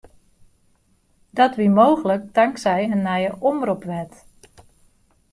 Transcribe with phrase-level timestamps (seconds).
[1.37, 4.13] Dat wie mooglik tanksij in nije omropwet.